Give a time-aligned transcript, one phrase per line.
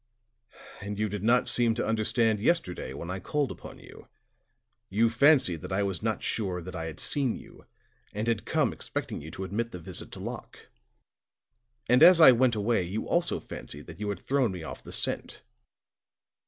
[0.81, 4.07] "And you did not seem to understand yesterday when I called upon you.
[4.89, 7.67] You fancied that I was not sure that I had seen you,
[8.11, 10.69] and had come expecting you to admit the visit to Locke.
[11.87, 14.91] And as I went away, you also fancied that you had thrown me off the
[14.91, 15.43] scent."